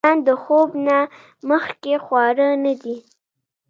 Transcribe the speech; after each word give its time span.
رومیان 0.03 0.19
د 0.27 0.29
خوب 0.43 0.69
نه 0.87 0.97
مخکې 1.49 1.93
خواړه 2.05 2.47
نه 2.63 2.73
دي 2.81 2.97